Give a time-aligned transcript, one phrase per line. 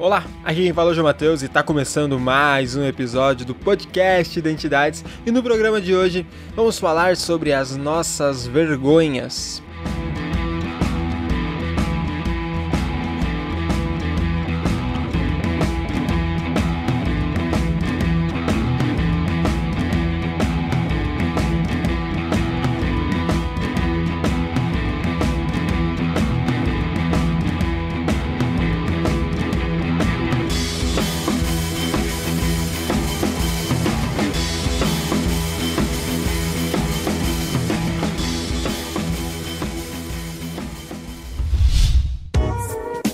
[0.00, 3.52] Olá, aqui quem fala é o João Matheus e está começando mais um episódio do
[3.52, 6.24] podcast Identidades e no programa de hoje
[6.54, 9.60] vamos falar sobre as nossas vergonhas.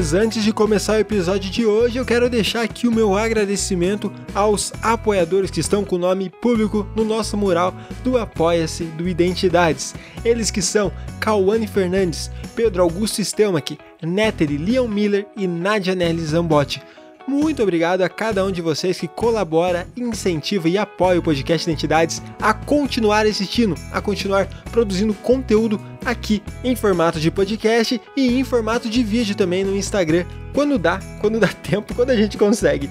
[0.00, 4.10] Mas antes de começar o episódio de hoje, eu quero deixar aqui o meu agradecimento
[4.34, 9.94] aos apoiadores que estão com o nome público no nosso mural do Apoia-se do Identidades.
[10.24, 16.82] Eles que são Cauane Fernandes, Pedro Augusto Stelmach, Neteri Leon Miller e Nadia Nelly Zambotti.
[17.30, 22.20] Muito obrigado a cada um de vocês que colabora, incentiva e apoia o podcast Identidades
[22.42, 28.90] a continuar existindo, a continuar produzindo conteúdo aqui em formato de podcast e em formato
[28.90, 32.90] de vídeo também no Instagram, quando dá, quando dá tempo, quando a gente consegue.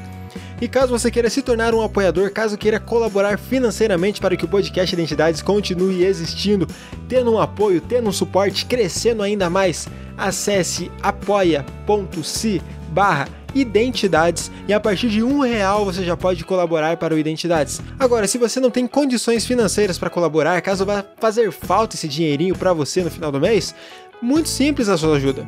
[0.61, 4.47] E caso você queira se tornar um apoiador, caso queira colaborar financeiramente para que o
[4.47, 6.65] podcast Identidades continue existindo,
[7.09, 9.85] tendo um apoio, tendo um suporte, crescendo ainda mais,
[10.17, 17.15] acesse apoia.se barra Identidades e a partir de um real você já pode colaborar para
[17.15, 17.81] o Identidades.
[17.97, 22.55] Agora, se você não tem condições financeiras para colaborar, caso vá fazer falta esse dinheirinho
[22.55, 23.73] para você no final do mês,
[24.21, 25.45] muito simples a sua ajuda.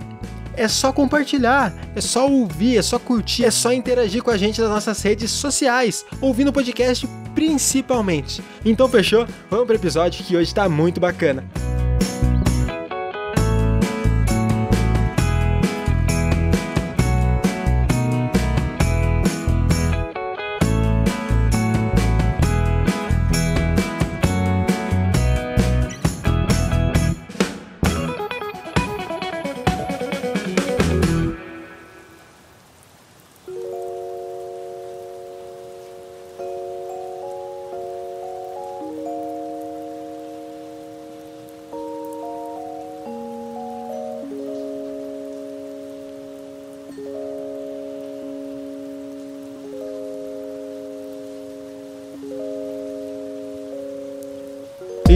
[0.56, 4.59] É só compartilhar, é só ouvir, é só curtir, é só interagir com a gente
[4.59, 8.44] nas nossas redes sociais, ouvindo o podcast principalmente.
[8.66, 9.25] Então fechou?
[9.50, 11.46] Vamos para o episódio que hoje está muito bacana.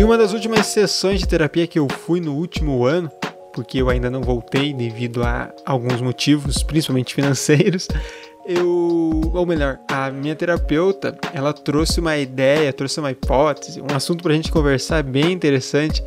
[0.06, 3.12] Uma das últimas sessões de terapia que eu fui no último ano,
[3.52, 7.88] porque eu ainda não voltei devido a alguns motivos, principalmente financeiros,
[8.46, 14.22] eu, ou melhor, a minha terapeuta, ela trouxe uma ideia, trouxe uma hipótese, um assunto
[14.22, 16.04] para a gente conversar bem interessante,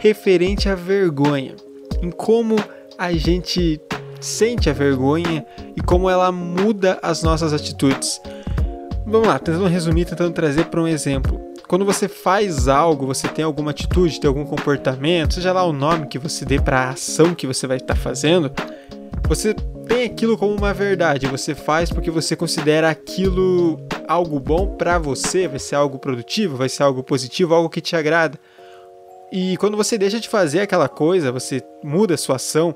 [0.00, 1.56] referente à vergonha,
[2.02, 2.56] em como
[2.98, 3.80] a gente
[4.20, 8.20] sente a vergonha e como ela muda as nossas atitudes.
[9.06, 11.39] Vamos lá, tentando resumir, tentando trazer para um exemplo.
[11.70, 16.08] Quando você faz algo, você tem alguma atitude, tem algum comportamento, seja lá o nome
[16.08, 18.50] que você dê para a ação que você vai estar tá fazendo,
[19.28, 19.54] você
[19.86, 21.28] tem aquilo como uma verdade.
[21.28, 26.68] Você faz porque você considera aquilo algo bom para você, vai ser algo produtivo, vai
[26.68, 28.36] ser algo positivo, algo que te agrada.
[29.30, 32.74] E quando você deixa de fazer aquela coisa, você muda a sua ação,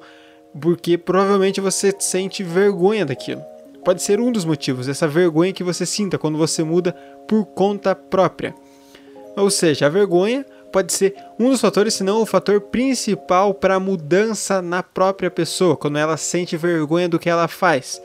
[0.61, 3.43] porque provavelmente você sente vergonha daquilo.
[3.84, 6.93] Pode ser um dos motivos, essa vergonha que você sinta quando você muda
[7.26, 8.55] por conta própria.
[9.37, 13.77] Ou seja, a vergonha pode ser um dos fatores, se não o fator principal para
[13.77, 18.03] a mudança na própria pessoa, quando ela sente vergonha do que ela faz.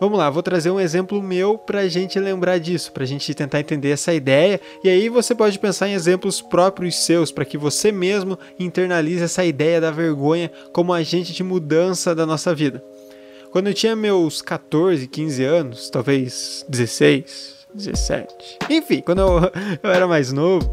[0.00, 3.34] Vamos lá, vou trazer um exemplo meu para a gente lembrar disso, para a gente
[3.34, 7.58] tentar entender essa ideia, e aí você pode pensar em exemplos próprios seus, para que
[7.58, 12.82] você mesmo internalize essa ideia da vergonha como agente de mudança da nossa vida.
[13.50, 18.58] Quando eu tinha meus 14, 15 anos, talvez 16, 17.
[18.70, 19.40] Enfim, quando eu,
[19.82, 20.70] eu era mais novo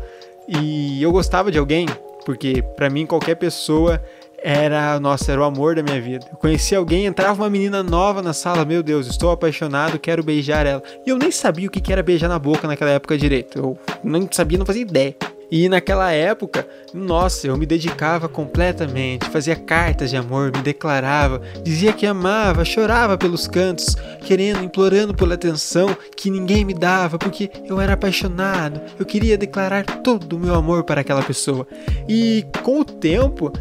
[0.47, 1.87] e eu gostava de alguém,
[2.25, 4.01] porque para mim qualquer pessoa
[4.37, 6.27] era, nossa, era o amor da minha vida.
[6.31, 10.67] Eu conhecia alguém, entrava uma menina nova na sala, meu Deus, estou apaixonado, quero beijar
[10.67, 10.83] ela.
[11.05, 13.57] E eu nem sabia o que era beijar na boca naquela época direito.
[13.57, 15.15] Eu não sabia, não fazia ideia.
[15.51, 21.93] E naquela época, nossa, eu me dedicava completamente, fazia cartas de amor, me declarava, dizia
[21.93, 27.79] que amava, chorava pelos cantos, querendo, implorando por atenção que ninguém me dava, porque eu
[27.79, 31.67] era apaixonado, eu queria declarar todo o meu amor para aquela pessoa.
[32.07, 33.51] E com o tempo,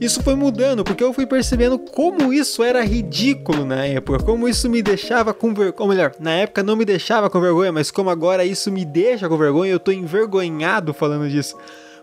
[0.00, 4.70] isso foi mudando, porque eu fui percebendo como isso era ridículo na época, como isso
[4.70, 8.08] me deixava com vergonha, ou melhor, na época não me deixava com vergonha, mas como
[8.08, 11.54] agora isso me deixa com vergonha, eu tô envergonhado falando disso.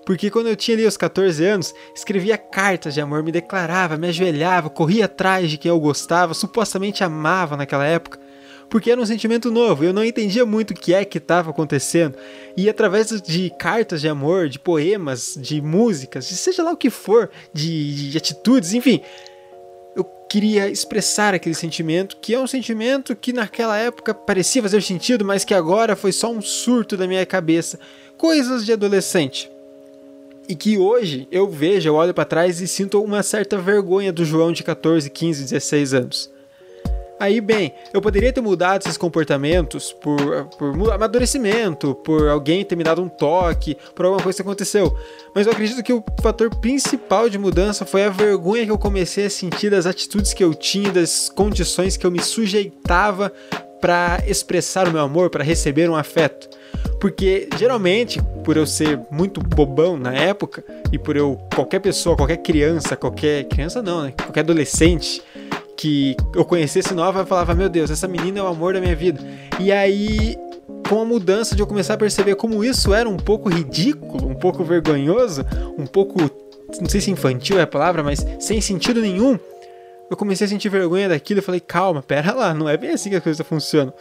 [0.05, 4.07] Porque quando eu tinha ali os 14 anos, escrevia cartas de amor, me declarava, me
[4.07, 8.19] ajoelhava, corria atrás de quem eu gostava, supostamente amava naquela época
[8.69, 9.83] porque era um sentimento novo.
[9.83, 12.17] Eu não entendia muito o que é que estava acontecendo.
[12.55, 16.89] E através de cartas de amor, de poemas, de músicas, de seja lá o que
[16.89, 19.01] for, de, de atitudes, enfim,
[19.95, 25.23] eu queria expressar aquele sentimento, que é um sentimento que naquela época parecia fazer sentido,
[25.23, 27.79] mas que agora foi só um surto da minha cabeça.
[28.17, 29.49] Coisas de adolescente.
[30.49, 34.23] E que hoje eu vejo, eu olho para trás e sinto uma certa vergonha do
[34.23, 36.36] João de 14, 15, 16 anos.
[37.19, 42.83] Aí, bem, eu poderia ter mudado esses comportamentos por, por amadurecimento, por alguém ter me
[42.83, 44.95] dado um toque, por alguma coisa que aconteceu.
[45.33, 49.25] Mas eu acredito que o fator principal de mudança foi a vergonha que eu comecei
[49.25, 53.33] a sentir das atitudes que eu tinha, das condições que eu me sujeitava
[53.81, 56.49] para expressar o meu amor, para receber um afeto.
[56.99, 62.37] Porque geralmente, por eu ser muito bobão na época, e por eu, qualquer pessoa, qualquer
[62.37, 63.45] criança, qualquer.
[63.45, 64.13] Criança não, né?
[64.17, 65.21] Qualquer adolescente
[65.77, 68.95] que eu conhecesse nova, eu falava, meu Deus, essa menina é o amor da minha
[68.95, 69.21] vida.
[69.59, 70.35] E aí,
[70.89, 74.35] com a mudança de eu começar a perceber como isso era um pouco ridículo, um
[74.35, 75.45] pouco vergonhoso,
[75.77, 76.19] um pouco,
[76.81, 79.37] não sei se infantil é a palavra, mas sem sentido nenhum,
[80.09, 83.09] eu comecei a sentir vergonha daquilo e falei, calma, pera lá, não é bem assim
[83.09, 83.93] que as coisas funcionam.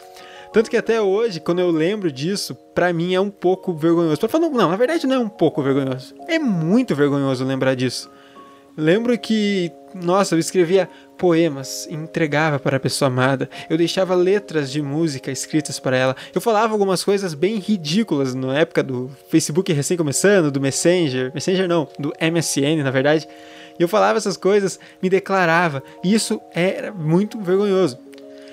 [0.51, 4.27] Tanto que até hoje, quando eu lembro disso, para mim é um pouco vergonhoso.
[4.27, 6.15] Falar, não, na verdade não é um pouco vergonhoso.
[6.27, 8.09] É muito vergonhoso lembrar disso.
[8.77, 10.87] Lembro que, nossa, eu escrevia
[11.17, 13.49] poemas entregava para a pessoa amada.
[13.67, 16.15] Eu deixava letras de música escritas para ela.
[16.33, 21.67] Eu falava algumas coisas bem ridículas na época do Facebook recém começando, do Messenger, Messenger
[21.67, 23.27] não, do MSN, na verdade.
[23.79, 27.97] E eu falava essas coisas, me declarava, e isso era muito vergonhoso.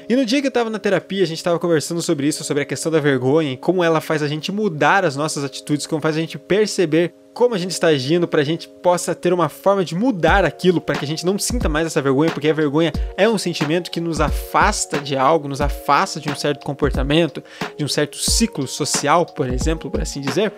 [0.09, 2.63] E no dia que eu estava na terapia, a gente estava conversando sobre isso, sobre
[2.63, 6.03] a questão da vergonha e como ela faz a gente mudar as nossas atitudes, como
[6.03, 9.49] faz a gente perceber como a gente está agindo para a gente possa ter uma
[9.49, 12.53] forma de mudar aquilo, para que a gente não sinta mais essa vergonha, porque a
[12.55, 17.43] vergonha é um sentimento que nos afasta de algo, nos afasta de um certo comportamento,
[17.77, 20.53] de um certo ciclo social, por exemplo, por assim dizer.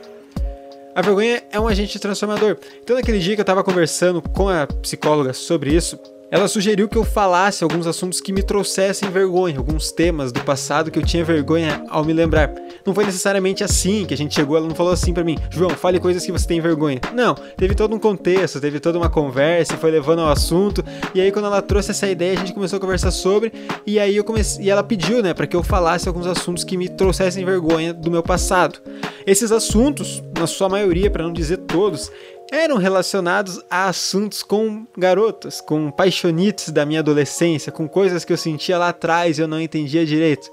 [0.95, 2.59] A vergonha é um agente transformador.
[2.83, 6.97] Então, naquele dia que eu estava conversando com a psicóloga sobre isso, ela sugeriu que
[6.97, 11.25] eu falasse alguns assuntos que me trouxessem vergonha, alguns temas do passado que eu tinha
[11.25, 12.53] vergonha ao me lembrar.
[12.85, 15.71] Não foi necessariamente assim que a gente chegou, ela não falou assim para mim, João,
[15.71, 17.01] fale coisas que você tem vergonha.
[17.15, 20.85] Não, teve todo um contexto, teve toda uma conversa, foi levando ao assunto,
[21.15, 23.53] e aí quando ela trouxe essa ideia, a gente começou a conversar sobre,
[23.87, 26.77] e aí eu comecei, e ela pediu, né, para que eu falasse alguns assuntos que
[26.77, 28.81] me trouxessem vergonha do meu passado.
[29.27, 32.13] Esses assuntos, na sua maioria, para não dizer todos,
[32.53, 38.37] eram relacionados a assuntos com garotas, com paixonites da minha adolescência, com coisas que eu
[38.37, 40.49] sentia lá atrás e eu não entendia direito.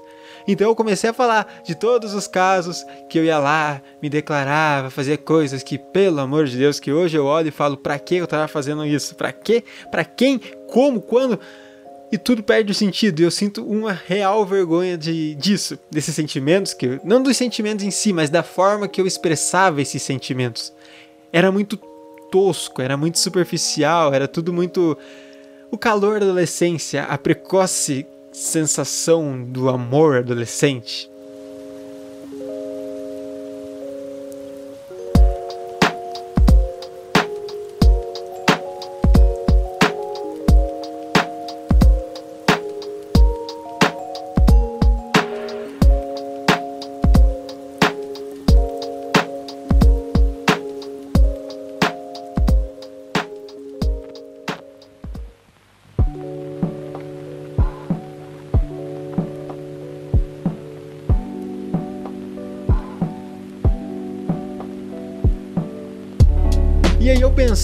[0.46, 4.90] Então eu comecei a falar de todos os casos que eu ia lá, me declarava,
[4.90, 8.16] fazia coisas que, pelo amor de Deus, que hoje eu olho e falo, para que
[8.16, 9.14] eu estava fazendo isso?
[9.14, 9.62] Para quê?
[9.88, 10.40] Para quem?
[10.66, 11.00] Como?
[11.00, 11.38] Quando?
[12.12, 13.20] E tudo perde o sentido.
[13.20, 17.90] E eu sinto uma real vergonha de, disso, desses sentimentos, que não dos sentimentos em
[17.90, 20.72] si, mas da forma que eu expressava esses sentimentos
[21.32, 21.76] era muito
[22.30, 24.96] tosco, era muito superficial, era tudo muito.
[25.70, 31.10] O calor da adolescência, a precoce sensação do amor adolescente.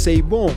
[0.01, 0.51] Pensei, bom,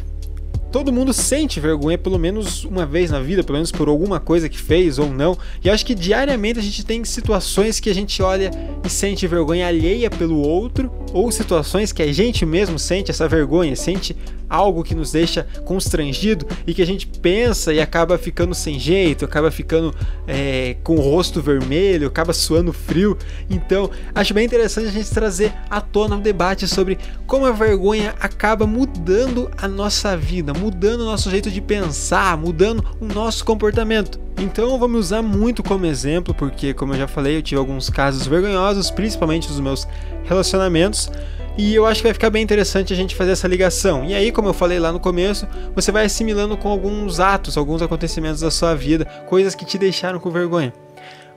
[0.72, 4.48] todo mundo sente vergonha pelo menos uma vez na vida, pelo menos por alguma coisa
[4.48, 5.38] que fez ou não.
[5.62, 8.50] E acho que diariamente a gente tem situações que a gente olha
[8.86, 13.76] e sente vergonha alheia pelo outro, ou situações que a gente mesmo sente essa vergonha,
[13.76, 14.16] sente
[14.50, 19.26] algo que nos deixa constrangido e que a gente pensa e acaba ficando sem jeito,
[19.26, 19.94] acaba ficando
[20.28, 23.18] é, com o rosto vermelho, acaba suando frio.
[23.50, 28.14] Então, acho bem interessante a gente trazer à tona um debate sobre como a vergonha
[28.20, 34.20] acaba mudando a nossa vida, mudando o nosso jeito de pensar, mudando o nosso comportamento.
[34.38, 37.90] Então, vou me usar muito como exemplo, porque, como eu já falei, eu tive alguns
[37.90, 39.88] casos vergonhosos, principalmente nos meus
[40.24, 41.10] relacionamentos.
[41.58, 44.04] E eu acho que vai ficar bem interessante a gente fazer essa ligação.
[44.06, 47.82] E aí, como eu falei lá no começo, você vai assimilando com alguns atos, alguns
[47.82, 50.74] acontecimentos da sua vida, coisas que te deixaram com vergonha.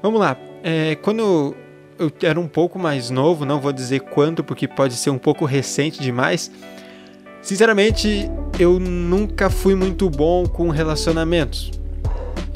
[0.03, 0.37] Vamos lá.
[0.63, 1.55] É, quando
[1.99, 5.45] eu, era um pouco mais novo, não vou dizer quanto, porque pode ser um pouco
[5.45, 6.51] recente demais.
[7.43, 11.76] Sinceramente, eu nunca fui muito bom com relacionamentos.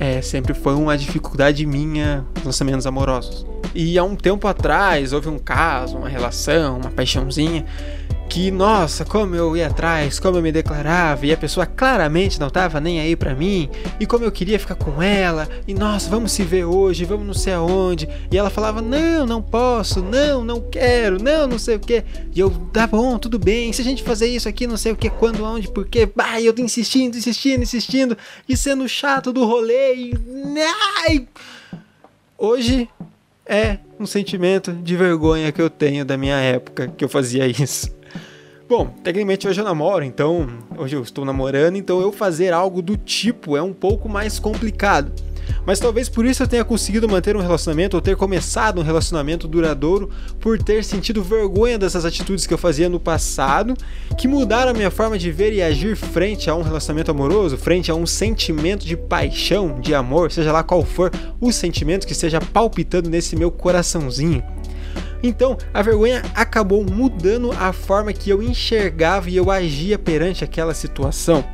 [0.00, 3.45] É, sempre foi uma dificuldade minha, relacionamentos amorosos.
[3.75, 7.66] E há um tempo atrás houve um caso, uma relação, uma paixãozinha
[8.31, 12.49] que, nossa, como eu ia atrás, como eu me declarava, e a pessoa claramente não
[12.49, 13.69] tava nem aí para mim,
[13.99, 17.35] e como eu queria ficar com ela, e nossa, vamos se ver hoje, vamos não
[17.35, 21.81] sei aonde, e ela falava, não, não posso, não, não quero, não, não sei o
[21.81, 24.93] que, e eu, tá bom, tudo bem, se a gente fazer isso aqui, não sei
[24.93, 28.17] o que, quando, aonde, por quê, bah, eu tô insistindo, insistindo, insistindo,
[28.49, 30.15] e sendo chato do rolê, e...
[31.05, 31.27] Ai!
[32.39, 32.89] Hoje
[33.45, 38.00] é um sentimento de vergonha que eu tenho da minha época que eu fazia isso.
[38.71, 40.47] Bom, tecnicamente hoje eu namoro, então
[40.79, 45.11] hoje eu estou namorando, então eu fazer algo do tipo é um pouco mais complicado.
[45.67, 49.49] Mas talvez por isso eu tenha conseguido manter um relacionamento ou ter começado um relacionamento
[49.49, 50.09] duradouro
[50.39, 53.75] por ter sentido vergonha dessas atitudes que eu fazia no passado,
[54.17, 57.91] que mudaram a minha forma de ver e agir frente a um relacionamento amoroso, frente
[57.91, 61.11] a um sentimento de paixão, de amor, seja lá qual for
[61.41, 64.45] o sentimento que esteja palpitando nesse meu coraçãozinho.
[65.23, 70.75] Então, a vergonha acabou mudando a forma que eu enxergava e eu agia perante aquela
[70.75, 71.45] situação.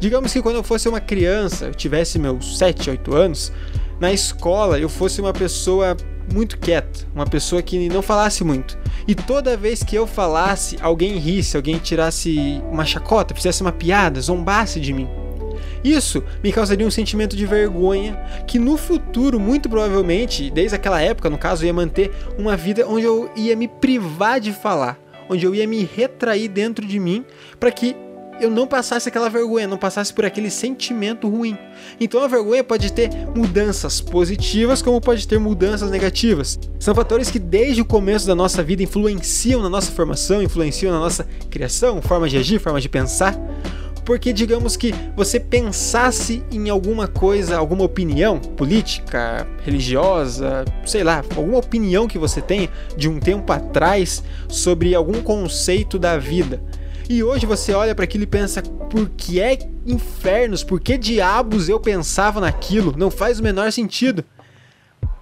[0.00, 3.52] Digamos que quando eu fosse uma criança, eu tivesse meus 7, 8 anos,
[4.00, 5.96] na escola eu fosse uma pessoa
[6.32, 8.76] muito quieta, uma pessoa que não falasse muito.
[9.06, 14.20] E toda vez que eu falasse, alguém risse, alguém tirasse uma chacota, fizesse uma piada,
[14.20, 15.08] zombasse de mim.
[15.84, 21.28] Isso me causaria um sentimento de vergonha que no futuro, muito provavelmente, desde aquela época,
[21.28, 24.98] no caso, eu ia manter uma vida onde eu ia me privar de falar,
[25.28, 27.24] onde eu ia me retrair dentro de mim
[27.58, 27.96] para que
[28.40, 31.56] eu não passasse aquela vergonha, não passasse por aquele sentimento ruim.
[32.00, 36.58] Então a vergonha pode ter mudanças positivas, como pode ter mudanças negativas.
[36.80, 40.98] São fatores que desde o começo da nossa vida influenciam na nossa formação, influenciam na
[40.98, 43.38] nossa criação, forma de agir, forma de pensar
[44.04, 51.58] porque digamos que você pensasse em alguma coisa, alguma opinião política, religiosa, sei lá, alguma
[51.58, 56.62] opinião que você tem de um tempo atrás sobre algum conceito da vida.
[57.08, 60.64] E hoje você olha para aquilo e pensa: por que é infernos?
[60.64, 62.94] Por que diabos eu pensava naquilo?
[62.96, 64.24] Não faz o menor sentido.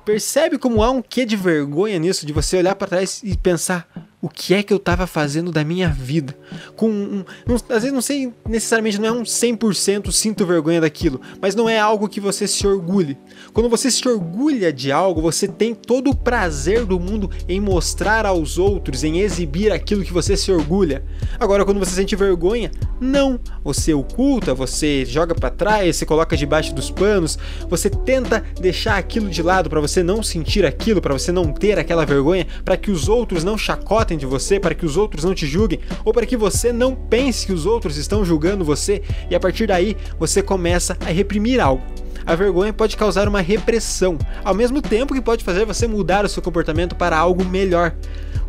[0.05, 3.89] Percebe como há um quê de vergonha nisso, de você olhar para trás e pensar:
[4.23, 6.37] o que é que eu estava fazendo da minha vida.
[6.77, 11.21] Com um, um, às vezes não sei necessariamente não é um 100% sinto vergonha daquilo,
[11.41, 13.17] mas não é algo que você se orgulhe.
[13.55, 18.27] Quando você se orgulha de algo, você tem todo o prazer do mundo em mostrar
[18.27, 21.03] aos outros, em exibir aquilo que você se orgulha.
[21.39, 26.75] Agora quando você sente vergonha, não, você oculta, você joga para trás, você coloca debaixo
[26.75, 31.33] dos panos, você tenta deixar aquilo de lado para você não sentir aquilo, para você
[31.33, 34.97] não ter aquela vergonha, para que os outros não chacotem de você, para que os
[34.97, 38.65] outros não te julguem, ou para que você não pense que os outros estão julgando
[38.65, 41.83] você e a partir daí você começa a reprimir algo.
[42.27, 46.29] A vergonha pode causar uma repressão, ao mesmo tempo que pode fazer você mudar o
[46.29, 47.95] seu comportamento para algo melhor.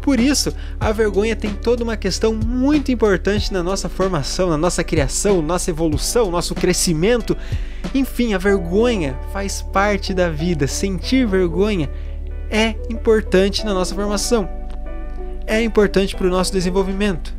[0.02, 4.84] Por isso, a vergonha tem toda uma questão muito importante na nossa formação, na nossa
[4.84, 7.38] criação, nossa evolução, nosso crescimento.
[7.94, 10.68] Enfim, a vergonha faz parte da vida.
[10.68, 11.90] Sentir vergonha
[12.50, 14.61] é importante na nossa formação
[15.52, 17.36] é importante para o nosso desenvolvimento.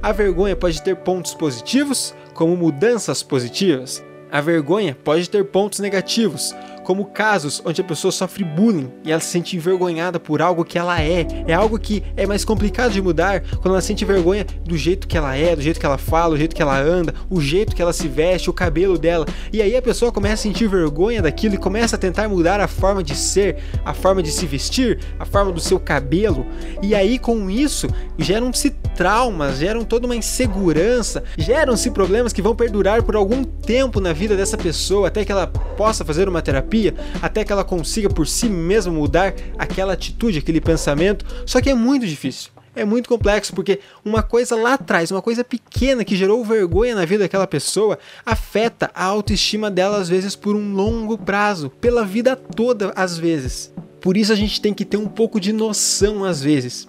[0.00, 4.00] A vergonha pode ter pontos positivos, como mudanças positivas.
[4.30, 6.54] A vergonha pode ter pontos negativos,
[6.88, 10.78] como casos onde a pessoa sofre bullying e ela se sente envergonhada por algo que
[10.78, 11.26] ela é.
[11.46, 15.14] É algo que é mais complicado de mudar quando ela sente vergonha do jeito que
[15.14, 17.82] ela é, do jeito que ela fala, do jeito que ela anda, o jeito que
[17.82, 19.26] ela se veste, o cabelo dela.
[19.52, 22.66] E aí a pessoa começa a sentir vergonha daquilo e começa a tentar mudar a
[22.66, 26.46] forma de ser, a forma de se vestir, a forma do seu cabelo.
[26.82, 33.02] E aí com isso geram-se traumas, geram toda uma insegurança, geram-se problemas que vão perdurar
[33.02, 36.94] por algum tempo na vida dessa pessoa até que ela possa fazer uma terapia terapia
[37.20, 41.24] até que ela consiga por si mesma mudar aquela atitude, aquele pensamento.
[41.44, 42.50] Só que é muito difícil.
[42.76, 47.04] é muito complexo, porque uma coisa lá atrás, uma coisa pequena que gerou vergonha na
[47.04, 52.36] vida daquela pessoa, afeta a autoestima dela às vezes por um longo prazo, pela vida
[52.36, 53.72] toda às vezes.
[54.00, 56.86] Por isso a gente tem que ter um pouco de noção às vezes.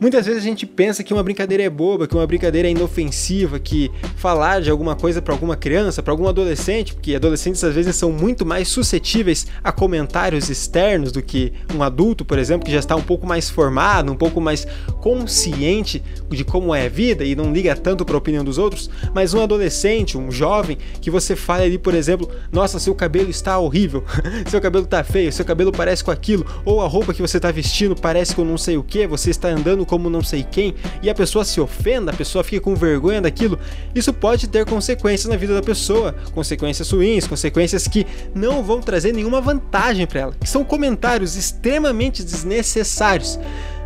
[0.00, 3.58] Muitas vezes a gente pensa que uma brincadeira é boba, que uma brincadeira é inofensiva,
[3.58, 7.96] que falar de alguma coisa para alguma criança, para algum adolescente, porque adolescentes às vezes
[7.96, 12.78] são muito mais suscetíveis a comentários externos do que um adulto, por exemplo, que já
[12.78, 14.68] está um pouco mais formado, um pouco mais
[15.00, 16.00] consciente
[16.30, 19.34] de como é a vida e não liga tanto para a opinião dos outros, mas
[19.34, 24.04] um adolescente, um jovem, que você fala ali, por exemplo, nossa, seu cabelo está horrível,
[24.48, 27.50] seu cabelo está feio, seu cabelo parece com aquilo, ou a roupa que você está
[27.50, 31.10] vestindo parece com não sei o que, você está andando como não sei quem e
[31.10, 33.58] a pessoa se ofenda, a pessoa fica com vergonha daquilo,
[33.94, 39.12] isso pode ter consequências na vida da pessoa, consequências ruins, consequências que não vão trazer
[39.12, 43.38] nenhuma vantagem para ela, que são comentários extremamente desnecessários.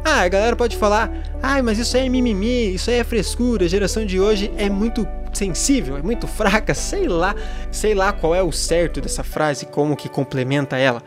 [0.04, 3.64] Ah, a galera pode falar, ai, mas isso aí é mimimi, isso aí é frescura,
[3.64, 7.35] a geração de hoje é muito sensível, é muito fraca, sei lá,
[7.71, 11.02] sei lá qual é o certo dessa frase, como que complementa ela.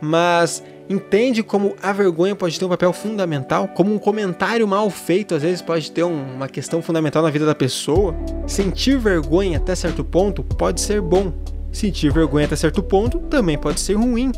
[0.00, 5.34] Mas entende como a vergonha pode ter um papel fundamental, como um comentário mal feito
[5.34, 8.14] às vezes pode ter uma questão fundamental na vida da pessoa.
[8.46, 11.32] Sentir vergonha até certo ponto pode ser bom,
[11.72, 14.32] sentir vergonha até certo ponto também pode ser ruim.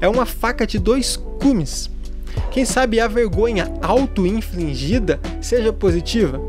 [0.00, 1.90] É uma faca de dois cumes.
[2.50, 6.40] Quem sabe a vergonha auto-infligida seja positiva?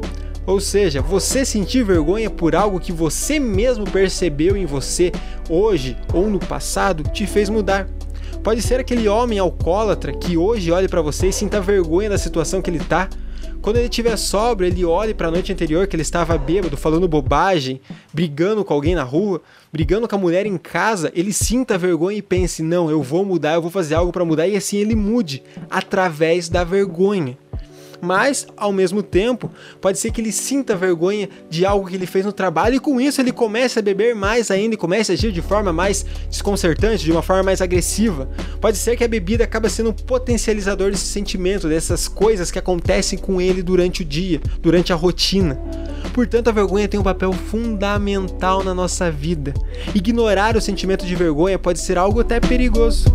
[0.45, 5.11] Ou seja, você sentir vergonha por algo que você mesmo percebeu em você
[5.49, 7.87] hoje ou no passado te fez mudar.
[8.43, 12.59] Pode ser aquele homem alcoólatra que hoje olhe para você e sinta vergonha da situação
[12.59, 13.07] que ele tá.
[13.61, 17.07] Quando ele estiver sóbrio, ele olhe para a noite anterior que ele estava bêbado, falando
[17.07, 17.79] bobagem,
[18.11, 22.21] brigando com alguém na rua, brigando com a mulher em casa, ele sinta vergonha e
[22.23, 25.43] pense: "Não, eu vou mudar, eu vou fazer algo para mudar" e assim ele mude
[25.69, 27.37] através da vergonha
[28.01, 32.25] mas ao mesmo tempo pode ser que ele sinta vergonha de algo que ele fez
[32.25, 35.31] no trabalho e com isso ele comece a beber mais ainda e comece a agir
[35.31, 38.29] de forma mais desconcertante, de uma forma mais agressiva.
[38.59, 43.17] Pode ser que a bebida acabe sendo um potencializador desse sentimento, dessas coisas que acontecem
[43.17, 45.59] com ele durante o dia, durante a rotina.
[46.13, 49.53] Portanto, a vergonha tem um papel fundamental na nossa vida.
[49.93, 53.05] Ignorar o sentimento de vergonha pode ser algo até perigoso.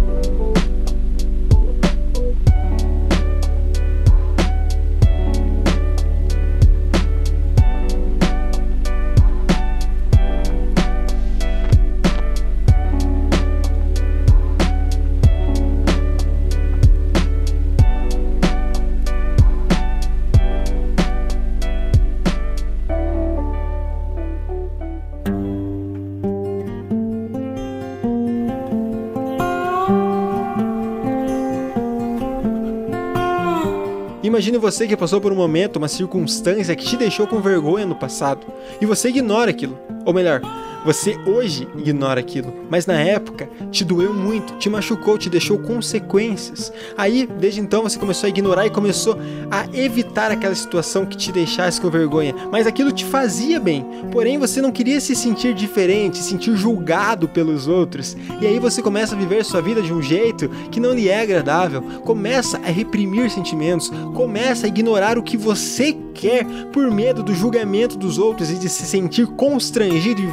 [34.37, 37.97] Imagine você que passou por um momento, uma circunstância que te deixou com vergonha no
[37.97, 38.47] passado
[38.79, 39.79] e você ignora aquilo.
[40.05, 40.43] Ou melhor,
[40.87, 46.73] você hoje ignora aquilo, mas na época te doeu muito, te machucou, te deixou consequências.
[46.97, 49.19] Aí, desde então, você começou a ignorar e começou
[49.51, 52.33] a evitar aquela situação que te deixasse com vergonha.
[52.53, 57.29] Mas aquilo te fazia bem, porém você não queria se sentir diferente, se sentir julgado
[57.29, 58.17] pelos outros.
[58.41, 61.21] E aí você começa a viver sua vida de um jeito que não lhe é
[61.21, 67.35] agradável, começa a reprimir sentimentos, começa a ignorar o que você quer por medo do
[67.35, 70.27] julgamento dos outros e de se sentir constrangido e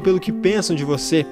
[0.00, 1.24] pelo que pensam de você.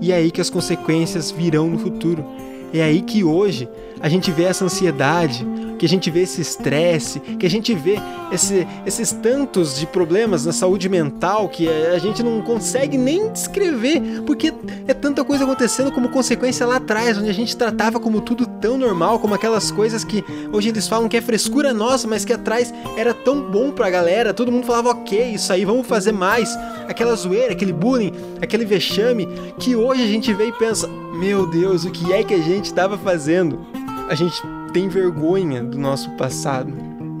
[0.00, 2.24] E é aí que as consequências virão no futuro.
[2.72, 3.68] É aí que hoje
[4.00, 5.44] a gente vê essa ansiedade,
[5.80, 7.98] que a gente vê esse estresse, que a gente vê
[8.30, 14.22] esse, esses tantos de problemas na saúde mental que a gente não consegue nem descrever,
[14.26, 14.52] porque
[14.86, 18.76] é tanta coisa acontecendo como consequência lá atrás, onde a gente tratava como tudo tão
[18.76, 22.74] normal, como aquelas coisas que hoje eles falam que é frescura nossa, mas que atrás
[22.94, 26.54] era tão bom pra galera, todo mundo falava ok, isso aí, vamos fazer mais,
[26.88, 28.12] aquela zoeira, aquele bullying,
[28.42, 29.26] aquele vexame,
[29.58, 32.66] que hoje a gente vê e pensa, meu Deus, o que é que a gente
[32.66, 33.64] estava fazendo?
[34.10, 36.72] A gente tem vergonha do nosso passado,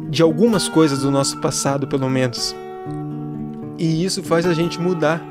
[0.08, 2.54] de algumas coisas do nosso passado, pelo menos.
[3.78, 5.22] E isso faz a gente mudar.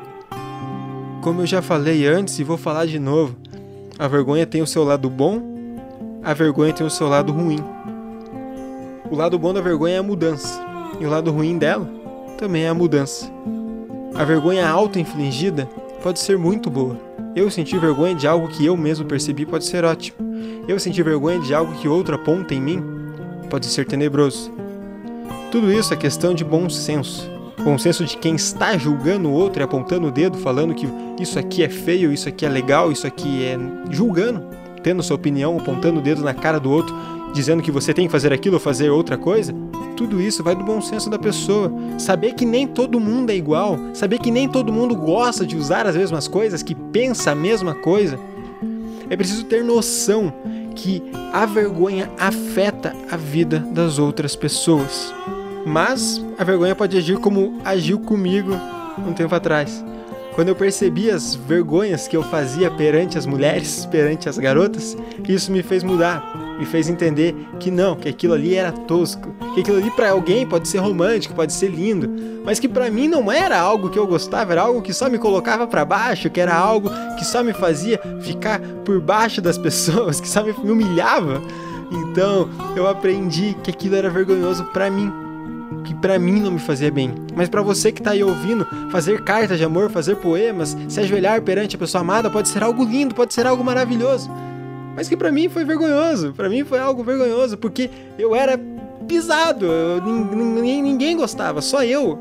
[1.21, 3.35] Como eu já falei antes e vou falar de novo,
[3.97, 5.41] a vergonha tem o seu lado bom,
[6.23, 7.59] a vergonha tem o seu lado ruim.
[9.09, 10.61] O lado bom da vergonha é a mudança,
[10.99, 11.89] e o lado ruim dela
[12.37, 13.29] também é a mudança.
[14.15, 15.69] A vergonha auto-infligida
[16.01, 16.97] pode ser muito boa.
[17.35, 20.28] Eu sentir vergonha de algo que eu mesmo percebi pode ser ótimo.
[20.69, 22.83] Eu sentir vergonha de algo que outro aponta em mim
[23.49, 24.51] pode ser tenebroso.
[25.51, 27.27] Tudo isso é questão de bom senso.
[27.63, 30.87] Bom senso de quem está julgando o outro e apontando o dedo, falando que
[31.19, 33.57] isso aqui é feio, isso aqui é legal, isso aqui é.
[33.89, 34.43] julgando,
[34.83, 36.95] tendo sua opinião, apontando o dedo na cara do outro,
[37.33, 39.51] dizendo que você tem que fazer aquilo ou fazer outra coisa.
[39.97, 41.73] tudo isso, vai do bom senso da pessoa.
[41.97, 45.87] Saber que nem todo mundo é igual, saber que nem todo mundo gosta de usar
[45.87, 48.19] as mesmas coisas, que pensa a mesma coisa.
[49.09, 50.31] É preciso ter noção
[50.79, 55.13] que a vergonha afeta a vida das outras pessoas.
[55.65, 58.53] Mas a vergonha pode agir como agiu comigo
[59.05, 59.83] um tempo atrás.
[60.35, 64.95] Quando eu percebi as vergonhas que eu fazia perante as mulheres, perante as garotas,
[65.27, 66.23] isso me fez mudar,
[66.59, 70.45] me fez entender que não, que aquilo ali era tosco, que aquilo ali para alguém
[70.45, 72.09] pode ser romântico, pode ser lindo,
[72.43, 75.17] mas que para mim não era algo que eu gostava, era algo que só me
[75.17, 80.19] colocava para baixo, que era algo que só me fazia ficar por baixo das pessoas,
[80.19, 81.41] que só me humilhava.
[81.89, 85.11] Então, eu aprendi que aquilo era vergonhoso para mim
[85.83, 87.13] que para mim não me fazia bem.
[87.35, 91.41] Mas para você que tá aí ouvindo, fazer cartas de amor, fazer poemas, se ajoelhar
[91.41, 94.29] perante a pessoa amada pode ser algo lindo, pode ser algo maravilhoso.
[94.99, 98.59] Mas que para mim foi vergonhoso, para mim foi algo vergonhoso, porque eu era
[99.07, 99.65] pisado,
[100.05, 102.19] ninguém, ninguém gostava, só eu.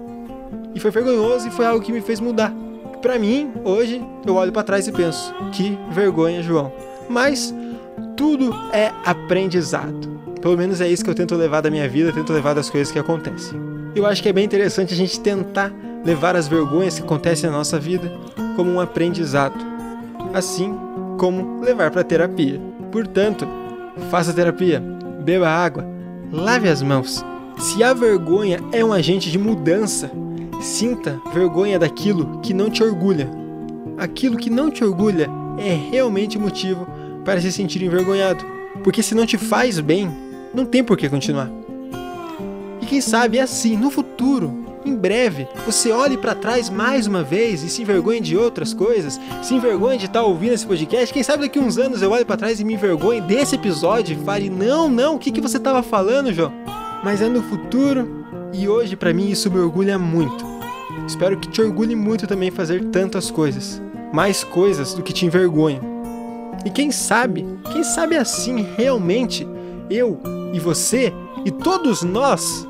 [0.72, 2.54] E foi vergonhoso e foi algo que me fez mudar.
[3.02, 6.72] Para mim, hoje, eu olho para trás e penso: que vergonha, João.
[7.10, 7.52] Mas
[8.16, 10.08] tudo é aprendizado.
[10.40, 12.92] Pelo menos é isso que eu tento levar da minha vida, tento levar das coisas
[12.92, 13.60] que acontecem.
[13.92, 15.72] Eu acho que é bem interessante a gente tentar
[16.04, 18.08] levar as vergonhas que acontecem na nossa vida
[18.54, 19.58] como um aprendizado,
[20.32, 20.72] assim
[21.18, 22.67] como levar para terapia.
[22.90, 23.46] Portanto,
[24.10, 24.82] faça terapia,
[25.24, 25.84] beba água,
[26.32, 27.24] lave as mãos.
[27.58, 30.10] Se a vergonha é um agente de mudança,
[30.60, 33.28] sinta vergonha daquilo que não te orgulha.
[33.96, 36.86] Aquilo que não te orgulha é realmente motivo
[37.24, 38.44] para se sentir envergonhado,
[38.84, 40.10] porque se não te faz bem,
[40.54, 41.50] não tem por que continuar.
[42.80, 47.22] E quem sabe é assim, no futuro, em breve, você olhe para trás mais uma
[47.22, 51.12] vez e se envergonhe de outras coisas, se envergonhe de estar tá ouvindo esse podcast.
[51.12, 54.24] Quem sabe daqui uns anos eu olhe para trás e me envergonhe desse episódio e
[54.24, 56.52] fale: Não, não, o que, que você estava falando, João?
[57.04, 60.44] Mas é no futuro e hoje para mim isso me orgulha muito.
[61.06, 63.80] Espero que te orgulhe muito também fazer tantas coisas,
[64.12, 65.80] mais coisas do que te envergonha.
[66.64, 69.46] E quem sabe, quem sabe assim realmente
[69.90, 70.20] eu
[70.52, 71.12] e você
[71.44, 72.66] e todos nós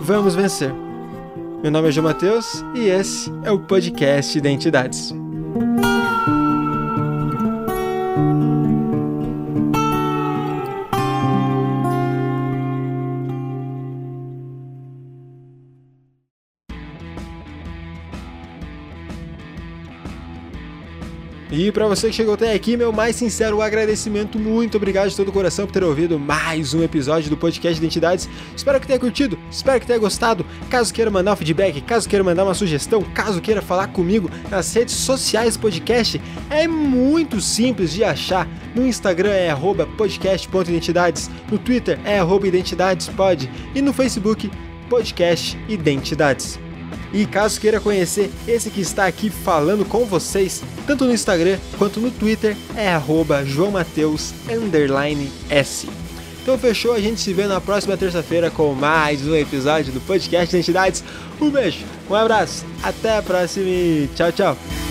[0.00, 0.83] vamos vencer.
[1.64, 5.14] Meu nome é João Matheus e esse é o podcast Identidades.
[21.84, 25.32] Para você que chegou até aqui, meu mais sincero agradecimento, muito obrigado de todo o
[25.32, 28.26] coração por ter ouvido mais um episódio do podcast Identidades.
[28.56, 30.46] Espero que tenha curtido, espero que tenha gostado.
[30.70, 34.72] Caso queira mandar um feedback, caso queira mandar uma sugestão, caso queira falar comigo nas
[34.72, 36.18] redes sociais do podcast,
[36.48, 38.48] é muito simples de achar.
[38.74, 39.54] No Instagram é
[39.98, 44.50] podcast.identidades, no Twitter é identidadespod e no Facebook
[44.88, 46.58] podcast Identidades.
[47.14, 52.00] E caso queira conhecer esse que está aqui falando com vocês, tanto no Instagram quanto
[52.00, 53.00] no Twitter, é
[53.46, 55.88] joãomateus_s.
[56.42, 60.54] Então fechou, a gente se vê na próxima terça-feira com mais um episódio do podcast
[60.54, 61.04] Identidades.
[61.40, 64.83] Um beijo, um abraço, até a próxima e tchau, tchau.